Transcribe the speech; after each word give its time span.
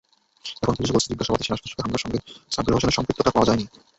এখন 0.55 0.73
পুলিশ 0.77 0.91
বলছে, 0.93 1.09
জিজ্ঞাসাবাদে 1.11 1.45
সেনাসদস্যকে 1.45 1.83
হামলার 1.83 2.03
সঙ্গে 2.03 2.19
সাব্বির 2.51 2.75
হোসেনের 2.75 2.97
সম্পৃক্ততা 2.97 3.33
পাওয়া 3.33 3.47
যায়নি। 3.47 3.65